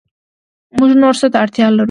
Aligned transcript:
موږ 0.77 0.91
نور 1.03 1.15
څه 1.21 1.27
ته 1.31 1.37
اړتیا 1.43 1.65
لرو 1.69 1.79